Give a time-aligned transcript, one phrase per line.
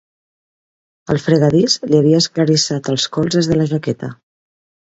[1.15, 4.15] El fregadís li havia esclarissat els colzes de la jaqueta.